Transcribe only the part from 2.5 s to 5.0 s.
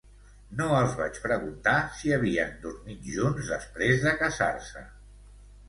dormit junts després de casar-se.